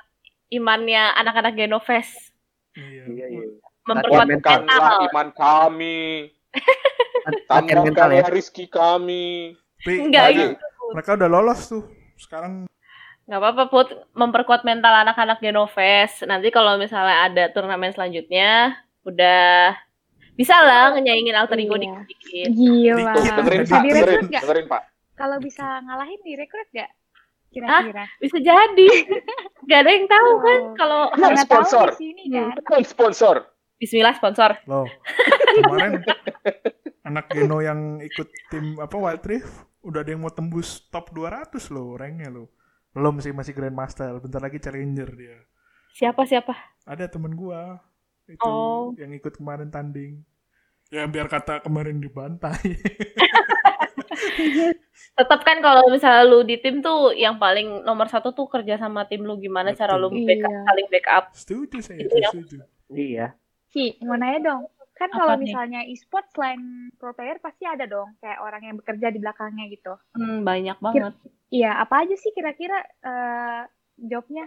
[0.54, 2.14] imannya anak-anak Genovest,
[2.78, 3.04] Iya.
[3.10, 3.46] Iya, iya.
[3.84, 4.62] memperkuat mental.
[5.10, 6.30] iman kami,
[7.24, 8.20] Latihan mental ya.
[8.20, 9.54] tambahkanlah rizki kami.
[9.78, 10.38] Tapi Enggak Lagi.
[10.48, 10.84] gitu.
[10.90, 11.84] mereka udah lolos tuh.
[12.16, 12.52] Sekarang
[13.22, 16.26] Nggak apa-apa Put, memperkuat mental anak-anak Genovest.
[16.26, 19.78] Nanti kalau misalnya ada turnamen selanjutnya, udah
[20.32, 22.02] bisa lah ngenyaingin alter ego Iya.
[22.02, 22.48] dikit-dikit.
[22.50, 23.12] Gila.
[23.14, 23.32] Dikit.
[23.38, 23.82] Dengerin Pak,
[24.42, 24.82] dengerin, Pak.
[25.14, 26.90] Kalau bisa ngalahin direkrut nggak?
[27.52, 28.04] Kira-kira.
[28.18, 28.88] Bisa jadi.
[29.70, 31.86] Gak ada yang tahu kan kalau tahu sponsor.
[31.94, 32.22] di sini.
[32.58, 33.34] Kan sponsor.
[33.78, 34.50] Bismillah sponsor.
[34.66, 34.88] loh.
[35.54, 36.00] Kemarin
[37.02, 39.50] anak Geno yang ikut tim apa Wild Rift
[39.82, 42.46] udah ada yang mau tembus top 200 loh ranknya loh.
[42.92, 45.36] Belum sih masih Grandmaster, bentar lagi Challenger dia.
[45.92, 46.54] Siapa siapa?
[46.84, 47.80] Ada temen gua
[48.24, 48.94] itu Oh.
[48.94, 50.22] yang ikut kemarin tanding.
[50.88, 52.76] Ya biar kata kemarin dibantai.
[55.12, 59.04] Tetap kan kalau misalnya lu di tim tuh yang paling nomor satu tuh kerja sama
[59.04, 60.24] tim lu gimana cara lu Betul.
[60.26, 60.62] backup, Iya.
[60.62, 61.24] saling backup.
[61.32, 62.56] setuju saya Itu yang- setuju.
[62.88, 63.26] Iya.
[63.68, 64.62] Ki, mau nanya dong.
[65.02, 69.18] Kan kalau misalnya e-sport selain pro player pasti ada dong kayak orang yang bekerja di
[69.18, 69.98] belakangnya gitu.
[70.14, 71.18] Hmm, banyak banget.
[71.50, 73.62] Iya, apa aja sih kira-kira eh,
[73.98, 74.46] jobnya?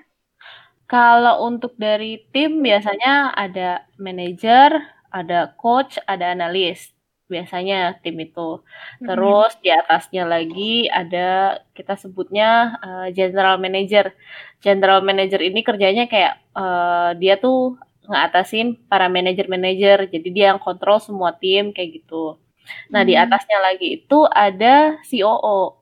[0.88, 4.80] Kalau untuk dari tim biasanya ada manajer,
[5.12, 6.96] ada coach, ada analis.
[7.26, 8.62] Biasanya tim itu.
[9.02, 14.14] Terus di atasnya lagi ada kita sebutnya uh, general manager.
[14.62, 20.10] General manager ini kerjanya kayak uh, dia tuh ngatasin para manajer-manajer.
[20.14, 22.40] Jadi dia yang kontrol semua tim kayak gitu.
[22.94, 23.24] Nah, di Hmm.
[23.30, 25.78] atasnya lagi itu ada COO.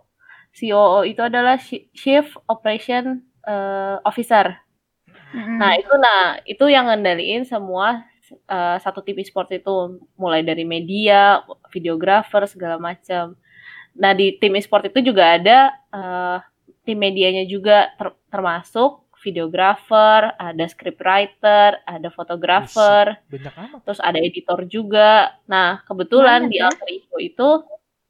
[0.54, 4.60] COO itu adalah Chi- Chief Operation uh, Officer.
[5.34, 5.58] Mm-mm.
[5.58, 8.06] Nah, itu nah, itu yang ngendaliin semua
[8.50, 11.42] eh, satu tim e-sport itu mulai dari media,
[11.74, 13.36] videografer segala macam.
[13.98, 15.60] Nah, di tim e-sport itu juga ada
[15.94, 16.38] eh,
[16.86, 23.80] tim medianya juga ter- termasuk videografer, ada scriptwriter, ada fotografer, Banyak amat.
[23.88, 25.32] terus ada editor juga.
[25.48, 26.68] Nah, kebetulan Banyak di ya.
[26.68, 27.50] Alter Ego itu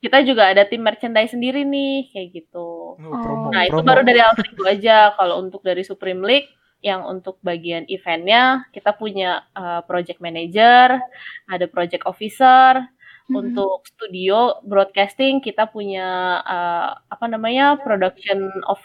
[0.03, 2.99] kita juga ada tim merchandise sendiri nih, kayak gitu.
[2.99, 3.87] Oh, promo, Nah, itu promo.
[3.87, 5.13] baru dari Alter Ego aja.
[5.15, 6.49] Kalau untuk dari Supreme League,
[6.83, 10.99] yang untuk bagian eventnya, kita punya uh, project manager,
[11.47, 12.83] ada project officer.
[13.31, 13.39] Mm-mm.
[13.55, 18.83] Untuk studio broadcasting, kita punya uh, apa namanya production of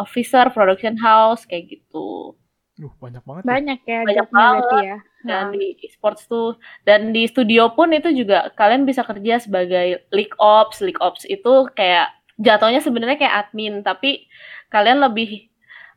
[0.00, 2.36] officer, production house, kayak gitu.
[2.80, 3.42] Duh, banyak banget.
[3.44, 3.48] ya.
[3.52, 4.98] banyak ya Banyak berarti ya.
[5.22, 10.34] Dan di esports tuh, dan di studio pun itu juga kalian bisa kerja sebagai league
[10.40, 10.82] ops.
[10.82, 12.10] League ops itu kayak
[12.42, 14.26] jatuhnya sebenarnya kayak admin, tapi
[14.72, 15.46] kalian lebih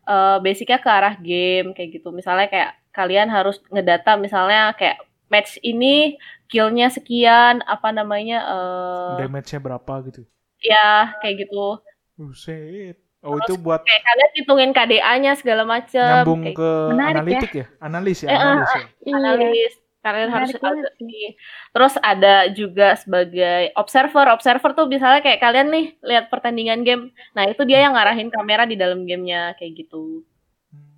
[0.05, 2.13] eh, basicnya ke arah game kayak gitu.
[2.13, 9.59] Misalnya kayak kalian harus ngedata misalnya kayak match ini killnya sekian, apa namanya eh Damage-nya
[9.63, 10.21] berapa gitu.
[10.61, 11.81] ya kayak gitu.
[12.13, 13.04] Buset.
[13.25, 16.05] Oh, itu buat Kayak kalian hitungin KDA-nya segala macam.
[16.21, 17.17] nyambung kayak ke Menarik ya.
[17.17, 17.65] analitik ya?
[17.79, 18.81] Analis ya, Eh, eh, analis ya.
[19.01, 19.15] Iya.
[19.15, 21.23] analis kalian harus Menarik banget agak ini.
[21.67, 24.25] Terus ada juga sebagai observer.
[24.29, 27.03] Observer tuh misalnya kayak kalian nih lihat pertandingan game.
[27.33, 30.21] Nah, itu dia yang ngarahin kamera di dalam gamenya kayak gitu.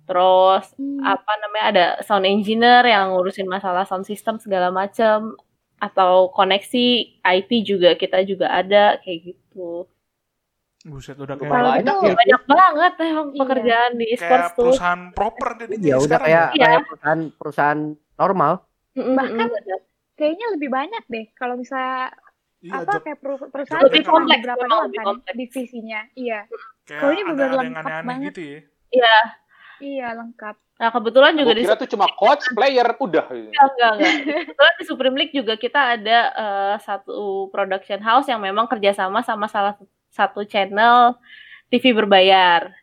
[0.04, 1.00] Terus Hmm.
[1.02, 5.36] apa namanya ada sound engineer yang ngurusin masalah sound system segala macam
[5.78, 6.86] atau koneksi
[7.22, 9.88] IT juga kita juga ada kayak gitu.
[10.80, 12.14] Buset udah kayak Kalau banyak gitu, ya.
[12.14, 13.40] Banyak banget emang Iya.
[13.40, 14.54] pekerjaan di kayak esports tuh.
[14.62, 16.44] perusahaan proper jadi Iya, udah kayak ya.
[16.54, 16.66] Iya.
[16.68, 17.80] kayak perusahaan perusahaan
[18.14, 18.52] normal.
[18.94, 19.78] Mm-mm, Bahkan mm-mm.
[20.14, 22.14] kayaknya lebih banyak deh kalau misalnya
[22.58, 25.34] Iya, apa job kayak peru- perusahaan lebih kompleks, beberapa memang doang kan kompleks.
[25.34, 26.00] divisinya.
[26.14, 26.40] Iya.
[26.84, 28.26] Kalau ini yang lengkap banget.
[28.28, 28.58] gitu ya.
[28.88, 29.16] Iya.
[29.78, 30.56] Iya, lengkap.
[30.78, 33.26] Nah, kebetulan juga di kira tuh cuma coach, player, udah.
[33.30, 34.12] Enggak, enggak, enggak.
[34.46, 39.46] Kebetulan di Supreme League juga kita ada eh, satu production house yang memang kerjasama sama
[39.46, 39.90] salah satu
[40.48, 41.14] channel
[41.68, 42.74] TV berbayar.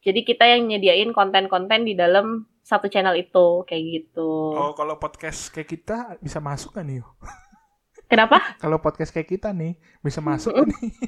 [0.00, 4.56] Jadi kita yang nyediain konten-konten di dalam satu channel itu, kayak gitu.
[4.56, 7.00] Oh, kalau podcast kayak kita bisa masuk kan nih?
[7.00, 7.08] Yo?
[8.12, 8.56] Kenapa?
[8.56, 10.92] Kalau podcast kayak kita nih bisa masuk kan nih?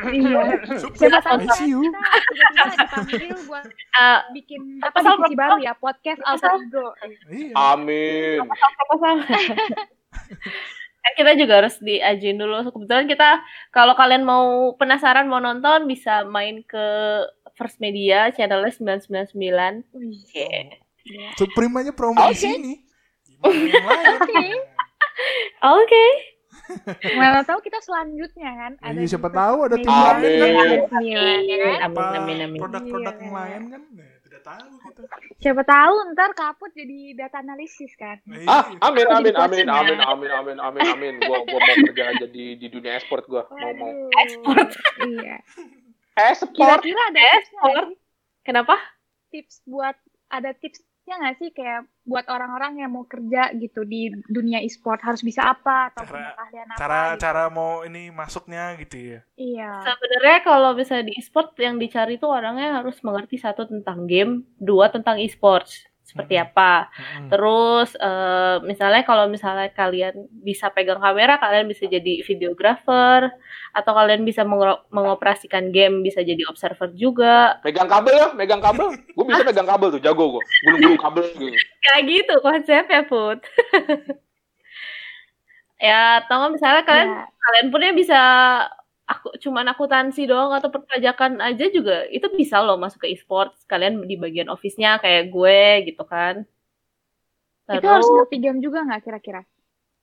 [0.00, 0.60] Iya.
[0.76, 5.40] Super, Siapa tahu kita buat Eh, bikin Apa salah divisi proposal?
[5.40, 6.86] baru ya, podcast alter ego.
[7.32, 7.52] Iya.
[7.56, 8.38] Amin.
[8.44, 9.14] proposal.
[11.00, 12.70] kan kita juga harus diajuin dulu.
[12.70, 13.30] Kebetulan kita
[13.72, 16.86] kalau kalian mau penasaran mau nonton bisa main ke
[17.56, 19.84] First Media, channelnya 999.
[19.96, 21.32] Wih, Yeah.
[21.80, 22.36] aja promo di Oke.
[22.36, 22.74] sini.
[23.40, 24.06] Lain?
[24.20, 24.44] Oke.
[25.64, 26.06] Oke.
[27.18, 31.74] Mana tahu kita selanjutnya kan Iya, di siapa tahu ada sembilan sembilan, ya kan?
[31.82, 32.60] Apa Amin, amin, amin.
[32.62, 33.22] produk-produk Iya.
[33.26, 33.82] yang lain kan?
[34.50, 35.02] Tahu kita.
[35.38, 38.18] Siapa tahu ntar kaput jadi data analisis kan.
[38.26, 38.82] Nah, Ah, iya.
[38.82, 39.74] amin, amin, amin, ya.
[39.78, 41.14] amin, amin, amin, amin, amin.
[41.22, 43.46] Gua, gua mau kerja aja di di dunia esport gua.
[43.46, 43.90] Mau mau.
[44.26, 44.68] Export.
[45.06, 45.36] Iya.
[46.34, 46.82] Esport.
[46.82, 47.94] Kira-kira ada sih?
[48.42, 48.74] Kenapa?
[49.30, 49.94] tips buat
[50.26, 50.50] ada
[51.10, 55.42] tipsnya nggak sih kayak buat orang-orang yang mau kerja gitu di dunia e-sport harus bisa
[55.42, 57.18] apa atau Cara- punya keahlian apa cara gitu.
[57.26, 59.20] cara mau ini masuknya gitu ya.
[59.34, 59.70] Iya.
[59.90, 64.86] Sebenarnya kalau bisa di e-sport yang dicari tuh orangnya harus mengerti satu tentang game, dua
[64.94, 66.46] tentang e-sports seperti Mm-mm.
[66.50, 66.72] apa.
[66.90, 67.28] Mm-mm.
[67.30, 73.30] Terus eh, misalnya kalau misalnya kalian bisa pegang kamera, kalian bisa jadi videographer
[73.70, 74.42] atau kalian bisa
[74.90, 77.62] mengoperasikan game, bisa jadi observer juga.
[77.62, 78.90] Megang kabel ya, megang kabel.
[79.14, 80.42] Gua bisa megang kabel tuh, jago gua.
[80.66, 81.58] Gulung-gulung kabel gitu.
[81.86, 83.38] Kayak gitu konsepnya, Put.
[85.86, 88.20] ya, atau misalnya kalian Ya, kalian pun ya bisa
[89.10, 93.98] aku cuman akuntansi doang atau perpajakan aja juga itu bisa loh masuk ke e-sport kalian
[94.06, 96.46] di bagian office-nya kayak gue gitu kan
[97.70, 99.42] itu harus ngerti game juga nggak kira-kira?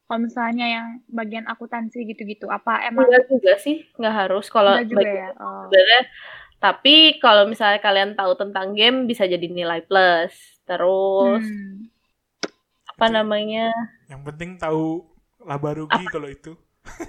[0.08, 5.04] Kalau misalnya yang bagian akuntansi gitu-gitu, apa emang enggak juga sih nggak harus kalau juga
[5.04, 5.30] bagian ya?
[5.36, 5.68] Oh.
[5.68, 6.02] sebenarnya
[6.58, 10.32] tapi kalau misalnya kalian tahu tentang game bisa jadi nilai plus
[10.64, 11.92] terus Hmm.
[12.98, 13.70] apa namanya
[14.08, 15.04] Yang penting tahu
[15.44, 16.56] laba rugi kalau itu.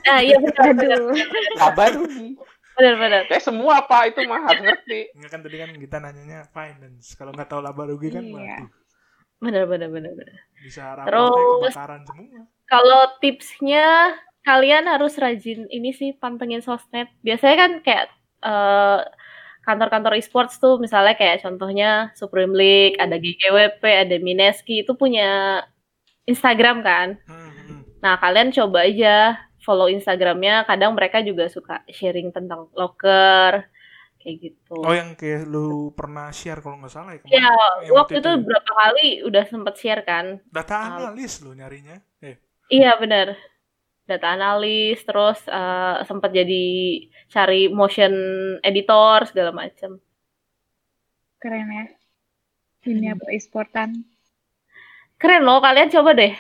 [0.07, 1.01] Ah iya benar.
[1.57, 2.35] Kabar rugi.
[2.79, 5.01] benar benar Kayak semua apa itu mah harus ngerti.
[5.19, 7.07] Enggak kan tadi kan kita nanyanya finance.
[7.15, 8.59] Kalau nggak tahu laba rugi kan Iya.
[9.39, 12.43] benar benar benar benar bisa Terus- semua.
[12.67, 17.07] Kalau tipsnya kalian harus rajin ini sih pantengin sosmed.
[17.23, 18.07] Biasanya kan kayak
[18.39, 19.01] eh,
[19.63, 25.61] kantor-kantor e-sports tuh misalnya kayak contohnya Supreme League, ada GGWP, ada Mineski itu punya
[26.25, 27.09] Instagram kan.
[27.27, 27.81] Hmm, hmm.
[28.01, 29.37] Nah, kalian coba aja
[29.69, 30.55] follow Instagramnya.
[30.71, 33.55] Kadang mereka juga suka sharing tentang locker
[34.21, 34.75] kayak gitu.
[34.83, 37.37] Oh yang kayak lu pernah share kalau nggak salah ya kemarin.
[37.39, 37.51] Ya,
[37.87, 40.27] Yang waktu itu berapa kali udah sempet share kan.
[40.49, 41.97] data analis lu nyarinya.
[42.21, 42.37] Eh,
[42.69, 43.29] Iya benar.
[44.11, 46.65] Data analis, terus eh, sempat jadi
[47.35, 48.13] cari motion
[48.65, 49.91] editor segala macam.
[51.43, 51.85] Keren ya.
[52.85, 53.21] Dunia Hmm.
[53.21, 53.91] per-e-sportan.
[55.21, 56.33] Keren loh, kalian coba deh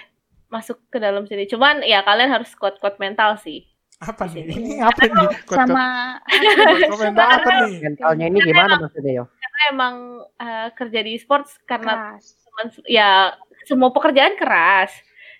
[0.48, 1.44] masuk ke dalam sini.
[1.44, 3.64] Cuman ya kalian harus kuat-kuat mental sih.
[3.98, 4.46] apa nih?
[4.46, 4.52] sini.
[4.54, 5.26] Ini apa nih?
[5.42, 5.87] Kok- Sama
[6.22, 7.72] kok- komentar apa nih?
[7.82, 9.24] Mentalnya ini gimana maksudnya yo?
[9.28, 9.94] Karena emang
[10.38, 13.34] eh, kerja di e-sports karena teman ya
[13.66, 14.94] semua pekerjaan keras.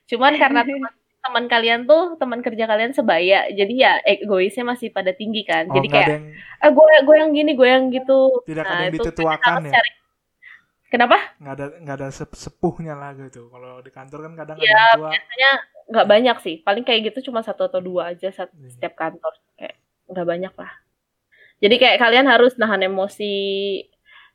[0.07, 5.11] Cuman karena teman teman kalian tuh teman kerja kalian sebaya, jadi ya egoisnya masih pada
[5.13, 5.67] tinggi kan.
[5.69, 6.27] Oh, jadi kayak ada yang
[6.59, 8.43] eh gue gue yang gini, gue yang gitu.
[8.43, 9.73] tidak ada Nah, yang itu ditetuakan ya.
[9.77, 9.98] cari-
[10.89, 11.17] Kenapa?
[11.37, 13.53] Nggak ada nggak ada sep- sepuhnya lah gitu.
[13.53, 15.13] Kalau di kantor kan kadang Ya, tua.
[15.13, 15.51] biasanya
[15.89, 18.69] nggak banyak sih paling kayak gitu cuma satu atau dua aja sat- Iya.
[18.77, 20.73] setiap kantor kayak nggak banyak lah
[21.59, 23.33] jadi kayak kalian harus nahan emosi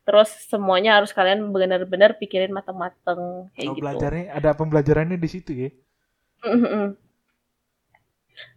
[0.01, 5.51] terus semuanya harus kalian benar-benar pikirin mateng-mateng kayak Oh, gitu belajarnya ada pembelajarannya di situ
[5.53, 5.69] ya.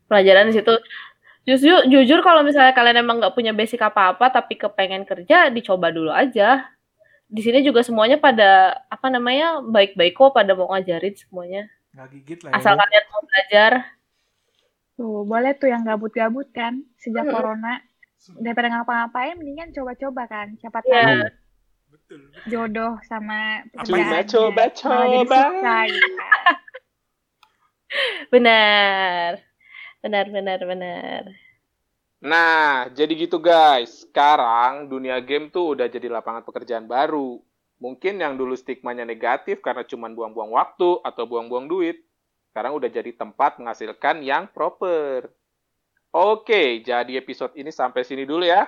[0.09, 0.73] Pelajaran di situ
[1.47, 6.11] justru jujur kalau misalnya kalian emang nggak punya basic apa-apa tapi kepengen kerja dicoba dulu
[6.11, 6.65] aja
[7.27, 12.39] di sini juga semuanya pada apa namanya baik-baik kok pada mau ngajarin semuanya Nggak gigit
[12.47, 12.57] lah ya.
[12.59, 13.73] asal kalian mau belajar
[14.97, 17.37] Tuh, boleh tuh yang gabut-gabut kan sejak Mm-mm.
[17.37, 17.85] corona.
[18.41, 20.57] Daripada ngapa-ngapain mendingan coba-coba kan.
[20.57, 20.89] Siapa Iya.
[20.89, 21.21] tahu
[21.93, 22.21] Betul.
[22.49, 24.62] jodoh sama Coba, pekerjaannya coba,
[25.12, 25.89] gitu kan.
[28.33, 29.31] Benar.
[30.01, 31.23] Benar, benar, benar.
[32.24, 34.09] Nah, jadi gitu guys.
[34.09, 37.40] Sekarang dunia game tuh udah jadi lapangan pekerjaan baru.
[37.76, 42.00] Mungkin yang dulu stigmanya negatif karena cuma buang-buang waktu atau buang-buang duit.
[42.48, 45.29] Sekarang udah jadi tempat menghasilkan yang proper.
[46.09, 48.64] Oke, jadi episode ini sampai sini dulu ya.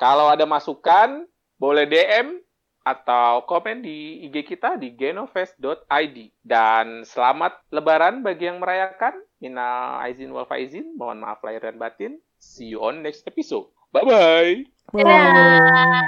[0.00, 1.28] Kalau ada masukan,
[1.60, 2.40] boleh DM
[2.80, 6.16] atau komen di IG kita di genofest.id.
[6.40, 9.20] Dan selamat lebaran bagi yang merayakan.
[9.36, 10.96] Minal aizin wal faizin.
[10.96, 12.16] Mohon maaf lahir dan batin.
[12.38, 13.66] See you on next episode.
[13.92, 14.64] Bye-bye.
[14.92, 15.02] Bye.
[15.02, 15.12] -bye.
[15.12, 16.06] Bye.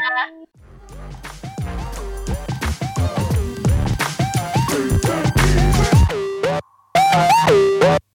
[7.49, 7.75] Bye.